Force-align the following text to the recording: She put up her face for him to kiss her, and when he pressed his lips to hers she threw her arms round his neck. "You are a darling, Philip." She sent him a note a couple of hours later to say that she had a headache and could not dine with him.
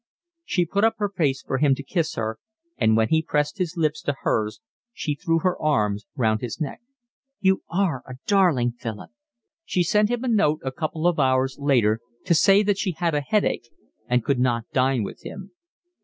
She 0.43 0.65
put 0.65 0.83
up 0.83 0.95
her 0.97 1.09
face 1.15 1.43
for 1.43 1.59
him 1.59 1.75
to 1.75 1.83
kiss 1.83 2.15
her, 2.15 2.39
and 2.75 2.97
when 2.97 3.09
he 3.09 3.21
pressed 3.21 3.59
his 3.59 3.77
lips 3.77 4.01
to 4.01 4.15
hers 4.21 4.59
she 4.93 5.13
threw 5.13 5.37
her 5.41 5.55
arms 5.61 6.07
round 6.15 6.41
his 6.41 6.59
neck. 6.59 6.81
"You 7.39 7.61
are 7.69 8.01
a 8.07 8.15
darling, 8.25 8.71
Philip." 8.71 9.11
She 9.63 9.83
sent 9.83 10.09
him 10.09 10.23
a 10.23 10.27
note 10.27 10.59
a 10.63 10.71
couple 10.71 11.05
of 11.05 11.19
hours 11.19 11.57
later 11.59 11.99
to 12.25 12.33
say 12.33 12.63
that 12.63 12.79
she 12.79 12.93
had 12.93 13.13
a 13.13 13.21
headache 13.21 13.69
and 14.07 14.23
could 14.25 14.39
not 14.39 14.65
dine 14.73 15.03
with 15.03 15.21
him. 15.23 15.51